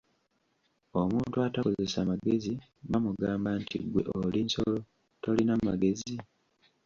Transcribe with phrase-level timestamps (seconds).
[1.01, 2.53] Omuntu atakozesa magezi,
[2.89, 4.77] bamugamba nti: "Ggwe oli nsolo,
[5.21, 6.13] tolina magezi?"